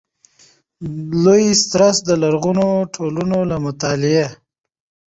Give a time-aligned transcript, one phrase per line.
[1.21, 4.25] ''لېوي ستراس د لرغونو ټولنو له مطالعې